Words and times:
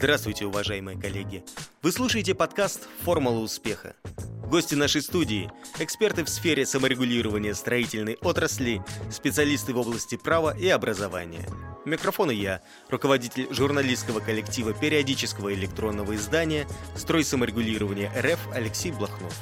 Здравствуйте, 0.00 0.46
уважаемые 0.46 0.96
коллеги! 0.96 1.42
Вы 1.82 1.90
слушаете 1.90 2.32
подкаст 2.32 2.86
«Формула 3.02 3.40
успеха». 3.40 3.96
Гости 4.46 4.76
нашей 4.76 5.02
студии– 5.02 5.50
эксперты 5.80 6.22
в 6.22 6.28
сфере 6.28 6.66
саморегулирования 6.66 7.52
строительной 7.52 8.16
отрасли, 8.22 8.80
специалисты 9.10 9.74
в 9.74 9.78
области 9.78 10.16
права 10.16 10.56
и 10.56 10.68
образования. 10.68 11.44
Микрофон 11.84 12.30
и 12.30 12.36
я, 12.36 12.62
руководитель 12.88 13.48
журналистского 13.50 14.20
коллектива 14.20 14.72
периодического 14.72 15.52
электронного 15.52 16.14
издания 16.14 16.68
«Строй 16.94 17.24
саморегулирования 17.24 18.12
РФ» 18.16 18.38
Алексей 18.54 18.92
Блохнов. 18.92 19.34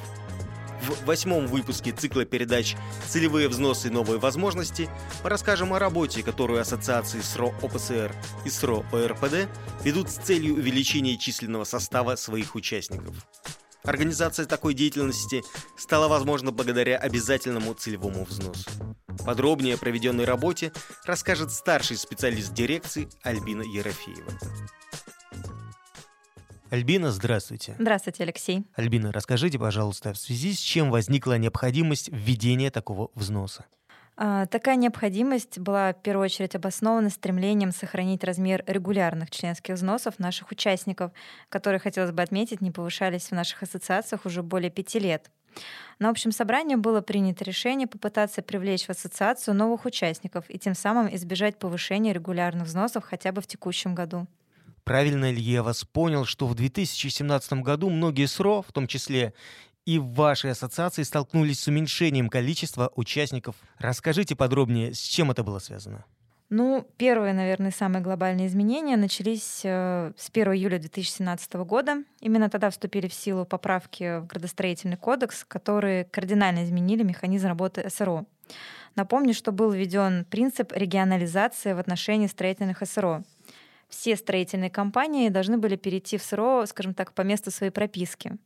В 0.82 1.04
восьмом 1.04 1.46
выпуске 1.46 1.92
цикла 1.92 2.24
передач 2.24 2.76
«Целевые 3.08 3.48
взносы. 3.48 3.90
Новые 3.90 4.18
возможности» 4.18 4.88
мы 5.24 5.30
расскажем 5.30 5.72
о 5.72 5.78
работе, 5.78 6.22
которую 6.22 6.60
ассоциации 6.60 7.20
СРО 7.20 7.54
ОПСР 7.62 8.14
и 8.44 8.50
СРО 8.50 8.84
ОРПД 8.92 9.48
ведут 9.82 10.10
с 10.10 10.16
целью 10.16 10.54
увеличения 10.54 11.16
численного 11.16 11.64
состава 11.64 12.16
своих 12.16 12.54
участников. 12.54 13.14
Организация 13.84 14.46
такой 14.46 14.74
деятельности 14.74 15.44
стала 15.78 16.08
возможна 16.08 16.50
благодаря 16.50 16.98
обязательному 16.98 17.72
целевому 17.74 18.24
взносу. 18.24 18.68
Подробнее 19.24 19.74
о 19.74 19.78
проведенной 19.78 20.24
работе 20.24 20.72
расскажет 21.04 21.52
старший 21.52 21.96
специалист 21.96 22.52
дирекции 22.52 23.08
Альбина 23.22 23.62
Ерофеева. 23.62 24.32
Альбина, 26.70 27.10
здравствуйте. 27.12 27.76
Здравствуйте, 27.78 28.24
Алексей. 28.24 28.64
Альбина, 28.74 29.12
расскажите, 29.12 29.58
пожалуйста, 29.58 30.12
в 30.12 30.18
связи 30.18 30.52
с 30.52 30.58
чем 30.58 30.90
возникла 30.90 31.38
необходимость 31.38 32.08
введения 32.10 32.70
такого 32.70 33.10
взноса? 33.14 33.66
А, 34.18 34.46
такая 34.46 34.76
необходимость 34.76 35.58
была 35.58 35.92
в 35.92 36.02
первую 36.02 36.24
очередь 36.24 36.54
обоснована 36.54 37.10
стремлением 37.10 37.70
сохранить 37.70 38.24
размер 38.24 38.64
регулярных 38.66 39.30
членских 39.30 39.74
взносов 39.74 40.18
наших 40.18 40.50
участников, 40.50 41.12
которые, 41.50 41.78
хотелось 41.78 42.12
бы 42.12 42.22
отметить, 42.22 42.62
не 42.62 42.70
повышались 42.70 43.28
в 43.28 43.32
наших 43.32 43.62
ассоциациях 43.62 44.24
уже 44.24 44.42
более 44.42 44.70
пяти 44.70 44.98
лет. 44.98 45.30
На 45.98 46.10
общем 46.10 46.32
собрании 46.32 46.76
было 46.76 47.00
принято 47.00 47.44
решение 47.44 47.86
попытаться 47.86 48.42
привлечь 48.42 48.86
в 48.86 48.90
ассоциацию 48.90 49.54
новых 49.54 49.84
участников 49.84 50.44
и 50.48 50.58
тем 50.58 50.74
самым 50.74 51.14
избежать 51.14 51.58
повышения 51.58 52.12
регулярных 52.12 52.66
взносов 52.66 53.04
хотя 53.04 53.32
бы 53.32 53.40
в 53.40 53.46
текущем 53.46 53.94
году. 53.94 54.26
Правильно 54.86 55.32
ли 55.32 55.40
я 55.40 55.64
вас 55.64 55.84
понял, 55.84 56.24
что 56.24 56.46
в 56.46 56.54
2017 56.54 57.54
году 57.54 57.90
многие 57.90 58.26
СРО, 58.26 58.62
в 58.62 58.70
том 58.70 58.86
числе 58.86 59.34
и 59.84 59.98
в 59.98 60.12
вашей 60.12 60.52
ассоциации, 60.52 61.02
столкнулись 61.02 61.58
с 61.58 61.66
уменьшением 61.66 62.28
количества 62.28 62.92
участников? 62.94 63.56
Расскажите 63.78 64.36
подробнее, 64.36 64.94
с 64.94 65.00
чем 65.00 65.32
это 65.32 65.42
было 65.42 65.58
связано? 65.58 66.04
Ну, 66.50 66.86
первые, 66.98 67.34
наверное, 67.34 67.72
самые 67.72 68.00
глобальные 68.00 68.46
изменения 68.46 68.96
начались 68.96 69.62
э, 69.64 70.12
с 70.16 70.30
1 70.30 70.52
июля 70.52 70.78
2017 70.78 71.54
года. 71.54 72.04
Именно 72.20 72.48
тогда 72.48 72.70
вступили 72.70 73.08
в 73.08 73.14
силу 73.14 73.44
поправки 73.44 74.20
в 74.20 74.26
градостроительный 74.28 74.96
кодекс, 74.96 75.44
которые 75.44 76.04
кардинально 76.04 76.62
изменили 76.62 77.02
механизм 77.02 77.48
работы 77.48 77.90
СРО. 77.90 78.24
Напомню, 78.94 79.34
что 79.34 79.50
был 79.50 79.72
введен 79.72 80.24
принцип 80.26 80.70
регионализации 80.72 81.72
в 81.72 81.80
отношении 81.80 82.28
строительных 82.28 82.84
СРО 82.84 83.24
все 83.88 84.16
строительные 84.16 84.70
компании 84.70 85.28
должны 85.28 85.58
были 85.58 85.76
перейти 85.76 86.18
в 86.18 86.22
СРО, 86.22 86.66
скажем 86.66 86.94
так, 86.94 87.12
по 87.12 87.22
месту 87.22 87.50
своей 87.50 87.72
прописки. 87.72 88.38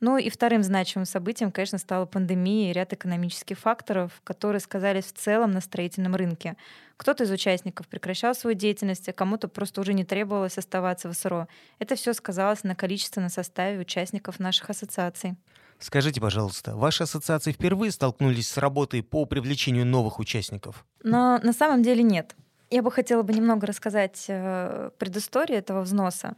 Ну 0.00 0.16
и 0.16 0.30
вторым 0.30 0.62
значимым 0.62 1.04
событием, 1.04 1.52
конечно, 1.52 1.78
стала 1.78 2.06
пандемия 2.06 2.70
и 2.70 2.72
ряд 2.72 2.92
экономических 2.92 3.58
факторов, 3.58 4.20
которые 4.24 4.60
сказались 4.60 5.06
в 5.06 5.12
целом 5.12 5.50
на 5.50 5.60
строительном 5.60 6.14
рынке. 6.14 6.56
Кто-то 6.96 7.24
из 7.24 7.30
участников 7.30 7.86
прекращал 7.88 8.34
свою 8.34 8.56
деятельность, 8.56 9.08
а 9.08 9.12
кому-то 9.12 9.48
просто 9.48 9.80
уже 9.80 9.92
не 9.92 10.04
требовалось 10.04 10.58
оставаться 10.58 11.08
в 11.08 11.14
СРО. 11.14 11.48
Это 11.78 11.96
все 11.96 12.12
сказалось 12.14 12.64
на 12.64 12.74
количественном 12.74 13.30
составе 13.30 13.78
участников 13.78 14.38
наших 14.38 14.70
ассоциаций. 14.70 15.36
Скажите, 15.78 16.20
пожалуйста, 16.20 16.74
ваши 16.74 17.04
ассоциации 17.04 17.52
впервые 17.52 17.92
столкнулись 17.92 18.48
с 18.48 18.56
работой 18.56 19.02
по 19.02 19.26
привлечению 19.26 19.86
новых 19.86 20.18
участников? 20.18 20.84
Но 21.04 21.38
на 21.38 21.52
самом 21.52 21.82
деле 21.82 22.02
нет. 22.02 22.34
Я 22.70 22.82
бы 22.82 22.90
хотела 22.90 23.22
бы 23.22 23.32
немного 23.32 23.66
рассказать 23.66 24.26
э, 24.28 24.90
предысторию 24.98 25.58
этого 25.58 25.80
взноса. 25.80 26.36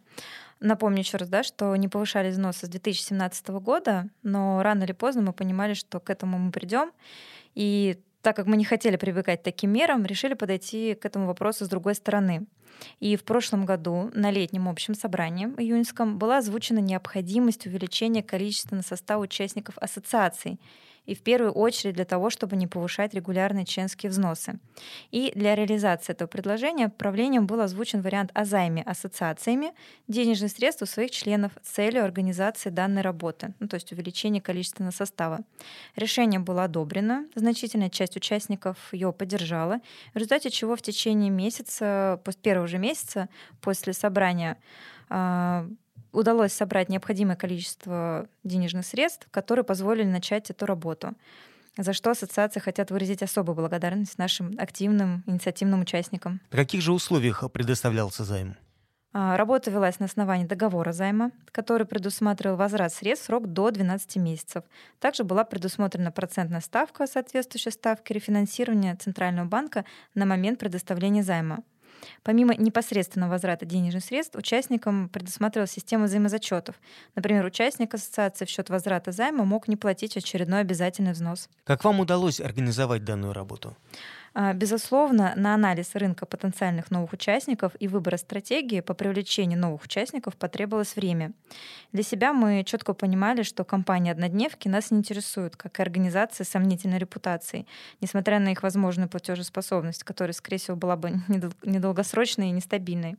Напомню 0.60 1.00
еще 1.00 1.16
раз, 1.16 1.28
да, 1.28 1.42
что 1.42 1.74
не 1.74 1.88
повышали 1.88 2.30
взносы 2.30 2.66
с 2.66 2.68
2017 2.68 3.48
года, 3.48 4.08
но 4.22 4.62
рано 4.62 4.84
или 4.84 4.92
поздно 4.92 5.22
мы 5.22 5.32
понимали, 5.32 5.74
что 5.74 5.98
к 5.98 6.10
этому 6.10 6.38
мы 6.38 6.52
придем. 6.52 6.92
И 7.54 7.98
так 8.22 8.36
как 8.36 8.46
мы 8.46 8.56
не 8.56 8.64
хотели 8.64 8.96
прибегать 8.96 9.40
к 9.40 9.44
таким 9.44 9.72
мерам, 9.72 10.04
решили 10.04 10.34
подойти 10.34 10.94
к 10.94 11.04
этому 11.04 11.26
вопросу 11.26 11.64
с 11.64 11.68
другой 11.68 11.94
стороны. 11.94 12.46
И 13.00 13.16
в 13.16 13.24
прошлом 13.24 13.64
году 13.64 14.10
на 14.14 14.30
летнем 14.30 14.68
общем 14.68 14.94
собрании 14.94 15.46
июньском 15.58 16.18
была 16.18 16.38
озвучена 16.38 16.78
необходимость 16.78 17.66
увеличения 17.66 18.22
количества 18.22 18.80
состава 18.82 19.22
участников 19.22 19.76
ассоциаций 19.78 20.60
и 21.10 21.14
в 21.16 21.22
первую 21.22 21.50
очередь 21.50 21.96
для 21.96 22.04
того, 22.04 22.30
чтобы 22.30 22.54
не 22.54 22.68
повышать 22.68 23.14
регулярные 23.14 23.64
членские 23.64 24.10
взносы. 24.10 24.60
И 25.10 25.32
для 25.34 25.56
реализации 25.56 26.12
этого 26.12 26.28
предложения 26.28 26.88
правлением 26.88 27.48
был 27.48 27.60
озвучен 27.60 28.00
вариант 28.00 28.30
о 28.32 28.44
займе 28.44 28.82
ассоциациями 28.82 29.72
денежных 30.06 30.52
средств 30.52 30.82
у 30.82 30.86
своих 30.86 31.10
членов 31.10 31.50
с 31.64 31.70
целью 31.70 32.04
организации 32.04 32.70
данной 32.70 33.02
работы, 33.02 33.54
ну, 33.58 33.66
то 33.66 33.74
есть 33.74 33.90
увеличения 33.90 34.40
количественного 34.40 34.92
состава. 34.92 35.40
Решение 35.96 36.38
было 36.38 36.62
одобрено, 36.62 37.26
значительная 37.34 37.90
часть 37.90 38.16
участников 38.16 38.76
ее 38.92 39.12
поддержала, 39.12 39.80
в 40.14 40.16
результате 40.16 40.50
чего 40.50 40.76
в 40.76 40.82
течение 40.82 41.30
месяца, 41.30 42.20
после 42.24 42.40
первого 42.40 42.68
же 42.68 42.78
месяца 42.78 43.28
после 43.60 43.94
собрания 43.94 44.58
а, 45.08 45.66
удалось 46.12 46.52
собрать 46.52 46.88
необходимое 46.88 47.36
количество 47.36 48.26
денежных 48.44 48.86
средств, 48.86 49.26
которые 49.30 49.64
позволили 49.64 50.06
начать 50.06 50.50
эту 50.50 50.66
работу 50.66 51.14
за 51.76 51.92
что 51.92 52.10
ассоциации 52.10 52.60
хотят 52.60 52.90
выразить 52.90 53.22
особую 53.22 53.56
благодарность 53.56 54.18
нашим 54.18 54.54
активным 54.58 55.22
инициативным 55.26 55.80
участникам. 55.80 56.40
В 56.50 56.56
каких 56.56 56.82
же 56.82 56.92
условиях 56.92 57.44
предоставлялся 57.52 58.24
займ? 58.24 58.56
А, 59.12 59.36
работа 59.36 59.70
велась 59.70 59.98
на 59.98 60.06
основании 60.06 60.46
договора 60.46 60.92
займа, 60.92 61.32
который 61.50 61.86
предусматривал 61.86 62.56
возврат 62.56 62.92
средств 62.92 63.26
срок 63.26 63.48
до 63.48 63.70
12 63.70 64.16
месяцев. 64.16 64.62
Также 65.00 65.24
была 65.24 65.42
предусмотрена 65.42 66.12
процентная 66.12 66.60
ставка, 66.60 67.08
соответствующая 67.08 67.72
ставке 67.72 68.14
рефинансирования 68.14 68.94
Центрального 68.96 69.46
банка 69.46 69.84
на 70.14 70.26
момент 70.26 70.60
предоставления 70.60 71.24
займа. 71.24 71.64
Помимо 72.22 72.54
непосредственного 72.54 73.30
возврата 73.30 73.66
денежных 73.66 74.04
средств, 74.04 74.36
участникам 74.36 75.08
предусматривалась 75.08 75.72
система 75.72 76.04
взаимозачетов. 76.04 76.76
Например, 77.14 77.44
участник 77.44 77.94
ассоциации 77.94 78.44
в 78.44 78.48
счет 78.48 78.70
возврата 78.70 79.12
займа 79.12 79.44
мог 79.44 79.68
не 79.68 79.76
платить 79.76 80.16
очередной 80.16 80.60
обязательный 80.60 81.12
взнос. 81.12 81.48
Как 81.64 81.84
вам 81.84 82.00
удалось 82.00 82.40
организовать 82.40 83.04
данную 83.04 83.32
работу? 83.32 83.76
А, 84.32 84.52
безусловно, 84.52 85.32
на 85.36 85.54
анализ 85.54 85.94
рынка 85.94 86.24
потенциальных 86.24 86.90
новых 86.90 87.12
участников 87.12 87.72
и 87.80 87.88
выбора 87.88 88.16
стратегии 88.16 88.80
по 88.80 88.94
привлечению 88.94 89.58
новых 89.58 89.82
участников 89.82 90.36
потребовалось 90.36 90.94
время. 90.94 91.32
Для 91.92 92.02
себя 92.02 92.32
мы 92.32 92.62
четко 92.64 92.94
понимали, 92.94 93.42
что 93.42 93.64
компании-однодневки 93.64 94.68
нас 94.68 94.90
не 94.90 94.98
интересуют, 94.98 95.56
как 95.56 95.78
и 95.78 95.82
организации 95.82 96.44
с 96.44 96.48
сомнительной 96.48 96.98
репутацией, 96.98 97.66
несмотря 98.00 98.38
на 98.38 98.52
их 98.52 98.62
возможную 98.62 99.08
платежеспособность, 99.08 100.04
которая, 100.04 100.32
скорее 100.32 100.58
всего, 100.58 100.76
была 100.76 100.96
бы 100.96 101.10
недолгосрочной 101.64 102.48
и 102.48 102.52
нестабильной. 102.52 103.16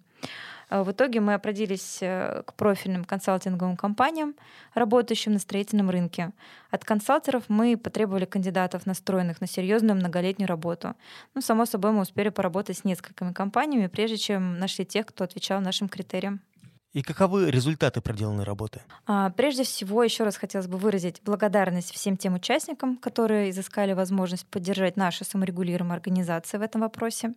А 0.71 0.85
в 0.85 0.91
итоге 0.91 1.19
мы 1.19 1.33
обратились 1.33 1.97
э, 2.01 2.43
к 2.45 2.53
профильным 2.53 3.03
консалтинговым 3.03 3.75
компаниям, 3.75 4.35
работающим 4.73 5.33
на 5.33 5.39
строительном 5.39 5.89
рынке. 5.89 6.31
От 6.69 6.85
консалтеров 6.85 7.43
мы 7.49 7.75
потребовали 7.75 8.23
кандидатов, 8.23 8.85
настроенных 8.85 9.41
на 9.41 9.47
серьезную 9.47 9.97
многолетнюю 9.97 10.47
работу. 10.47 10.95
Ну, 11.35 11.41
само 11.41 11.65
собой, 11.65 11.91
мы 11.91 12.01
успели 12.03 12.29
поработать 12.29 12.77
с 12.77 12.85
несколькими 12.85 13.33
компаниями, 13.33 13.87
прежде 13.87 14.15
чем 14.15 14.59
нашли 14.59 14.85
тех, 14.85 15.07
кто 15.07 15.25
отвечал 15.25 15.59
нашим 15.59 15.89
критериям. 15.89 16.39
И 16.93 17.03
каковы 17.03 17.49
результаты 17.49 18.01
проделанной 18.01 18.43
работы? 18.43 18.81
А, 19.07 19.29
прежде 19.29 19.63
всего, 19.63 20.03
еще 20.03 20.25
раз 20.25 20.35
хотелось 20.35 20.67
бы 20.67 20.77
выразить 20.77 21.21
благодарность 21.23 21.93
всем 21.93 22.17
тем 22.17 22.33
участникам, 22.33 22.97
которые 22.97 23.51
изыскали 23.51 23.93
возможность 23.93 24.45
поддержать 24.47 24.97
наши 24.97 25.23
саморегулируемые 25.23 25.95
организации 25.95 26.57
в 26.57 26.61
этом 26.61 26.81
вопросе. 26.81 27.33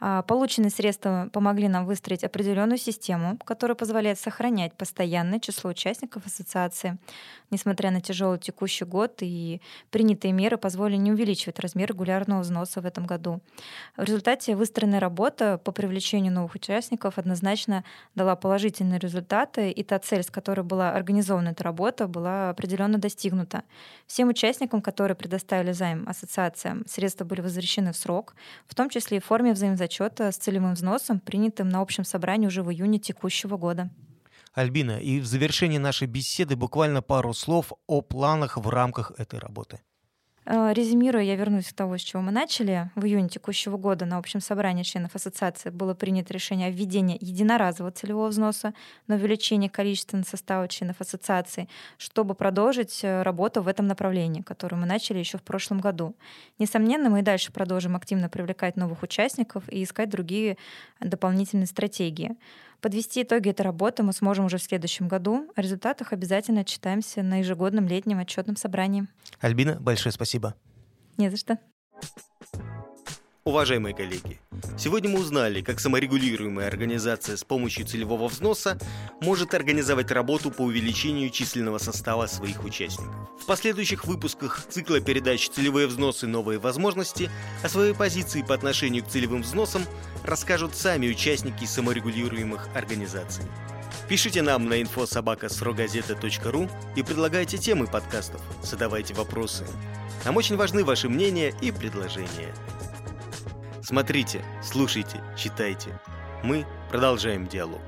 А, 0.00 0.22
полученные 0.22 0.70
средства 0.70 1.28
помогли 1.32 1.68
нам 1.68 1.86
выстроить 1.86 2.24
определенную 2.24 2.78
систему, 2.78 3.38
которая 3.44 3.76
позволяет 3.76 4.18
сохранять 4.18 4.74
постоянное 4.74 5.38
число 5.38 5.70
участников 5.70 6.26
ассоциации. 6.26 6.98
Несмотря 7.50 7.92
на 7.92 8.00
тяжелый 8.00 8.40
текущий 8.40 8.84
год 8.84 9.18
и 9.20 9.60
принятые 9.90 10.32
меры 10.32 10.56
позволили 10.56 10.96
не 10.96 11.12
увеличивать 11.12 11.60
размер 11.60 11.90
регулярного 11.90 12.40
взноса 12.40 12.80
в 12.80 12.86
этом 12.86 13.06
году. 13.06 13.40
В 13.96 14.02
результате 14.02 14.56
выстроенная 14.56 14.98
работа 14.98 15.58
по 15.58 15.70
привлечению 15.70 16.32
новых 16.32 16.56
участников 16.56 17.18
однозначно 17.18 17.84
дала 18.16 18.34
положительный 18.34 18.79
положительные 18.80 18.98
результаты, 18.98 19.70
и 19.70 19.82
та 19.82 19.98
цель, 19.98 20.22
с 20.22 20.30
которой 20.30 20.62
была 20.62 20.92
организована 20.92 21.50
эта 21.50 21.64
работа, 21.64 22.08
была 22.08 22.50
определенно 22.50 22.98
достигнута. 22.98 23.62
Всем 24.06 24.28
участникам, 24.28 24.80
которые 24.80 25.14
предоставили 25.14 25.72
займ 25.72 26.08
ассоциациям, 26.08 26.84
средства 26.86 27.24
были 27.24 27.42
возвращены 27.42 27.92
в 27.92 27.96
срок, 27.96 28.34
в 28.66 28.74
том 28.74 28.88
числе 28.88 29.18
и 29.18 29.20
в 29.20 29.24
форме 29.24 29.52
взаимозачета 29.52 30.32
с 30.32 30.36
целевым 30.36 30.74
взносом, 30.74 31.20
принятым 31.20 31.68
на 31.68 31.80
общем 31.80 32.04
собрании 32.04 32.46
уже 32.46 32.62
в 32.62 32.70
июне 32.70 32.98
текущего 32.98 33.56
года. 33.56 33.90
Альбина, 34.54 34.98
и 34.98 35.20
в 35.20 35.26
завершении 35.26 35.78
нашей 35.78 36.08
беседы 36.08 36.56
буквально 36.56 37.02
пару 37.02 37.34
слов 37.34 37.72
о 37.86 38.00
планах 38.00 38.56
в 38.56 38.68
рамках 38.68 39.12
этой 39.18 39.38
работы. 39.38 39.78
Э, 40.46 40.72
резюмируя, 40.72 41.22
я 41.22 41.36
вернусь 41.36 41.68
к 41.68 41.72
тому, 41.74 41.98
с 41.98 42.00
чего 42.00 42.22
мы 42.22 42.32
начали. 42.32 42.90
В 42.94 43.04
июне 43.04 43.28
текущего 43.28 43.76
года 43.76 44.06
на 44.06 44.16
общем 44.16 44.40
собрании 44.40 44.82
членов 44.82 45.14
ассоциации 45.14 45.68
было 45.68 45.94
принято 45.94 46.32
решение 46.32 46.68
о 46.68 46.70
введении 46.70 47.18
единоразового 47.20 47.92
целевого 47.92 48.28
взноса 48.28 48.72
на 49.06 49.16
увеличение 49.16 49.68
количественного 49.68 50.24
состава 50.26 50.66
членов 50.66 51.00
ассоциации, 51.00 51.68
чтобы 51.98 52.34
продолжить 52.34 53.00
э, 53.02 53.22
работу 53.22 53.62
в 53.62 53.68
этом 53.68 53.86
направлении, 53.86 54.40
которую 54.40 54.80
мы 54.80 54.86
начали 54.86 55.18
еще 55.18 55.36
в 55.36 55.42
прошлом 55.42 55.80
году. 55.80 56.14
Несомненно, 56.58 57.10
мы 57.10 57.20
и 57.20 57.22
дальше 57.22 57.52
продолжим 57.52 57.94
активно 57.94 58.30
привлекать 58.30 58.76
новых 58.76 59.02
участников 59.02 59.64
и 59.68 59.82
искать 59.82 60.08
другие 60.08 60.56
дополнительные 61.00 61.66
стратегии. 61.66 62.36
Подвести 62.80 63.22
итоги 63.22 63.50
этой 63.50 63.62
работы 63.62 64.02
мы 64.02 64.12
сможем 64.12 64.46
уже 64.46 64.56
в 64.56 64.62
следующем 64.62 65.06
году. 65.06 65.50
О 65.54 65.60
результатах 65.60 66.12
обязательно 66.12 66.62
отчитаемся 66.62 67.22
на 67.22 67.40
ежегодном 67.40 67.86
летнем 67.86 68.18
отчетном 68.18 68.56
собрании. 68.56 69.06
Альбина, 69.40 69.78
большое 69.80 70.12
спасибо. 70.12 70.54
Не 71.18 71.30
за 71.30 71.36
что. 71.36 71.58
Уважаемые 73.44 73.94
коллеги, 73.94 74.38
сегодня 74.76 75.08
мы 75.08 75.20
узнали, 75.20 75.62
как 75.62 75.80
саморегулируемая 75.80 76.66
организация 76.66 77.38
с 77.38 77.44
помощью 77.44 77.86
целевого 77.86 78.28
взноса 78.28 78.78
может 79.22 79.54
организовать 79.54 80.10
работу 80.10 80.50
по 80.50 80.60
увеличению 80.60 81.30
численного 81.30 81.78
состава 81.78 82.26
своих 82.26 82.62
участников. 82.64 83.14
В 83.40 83.46
последующих 83.46 84.04
выпусках 84.04 84.66
цикла 84.68 85.00
передач 85.00 85.48
«Целевые 85.48 85.86
взносы. 85.86 86.26
Новые 86.26 86.58
возможности» 86.58 87.30
о 87.62 87.70
своей 87.70 87.94
позиции 87.94 88.42
по 88.42 88.52
отношению 88.54 89.04
к 89.04 89.08
целевым 89.08 89.40
взносам 89.40 89.84
расскажут 90.22 90.76
сами 90.76 91.08
участники 91.08 91.64
саморегулируемых 91.64 92.68
организаций. 92.74 93.44
Пишите 94.06 94.42
нам 94.42 94.68
на 94.68 94.82
infosobaka.srogazeta.ru 94.82 96.70
и 96.94 97.02
предлагайте 97.02 97.56
темы 97.56 97.86
подкастов, 97.86 98.42
задавайте 98.62 99.14
вопросы. 99.14 99.64
Нам 100.26 100.36
очень 100.36 100.56
важны 100.56 100.84
ваши 100.84 101.08
мнения 101.08 101.54
и 101.62 101.72
предложения. 101.72 102.54
Смотрите, 103.90 104.44
слушайте, 104.62 105.20
читайте. 105.36 105.90
Мы 106.44 106.64
продолжаем 106.90 107.48
диалог. 107.48 107.80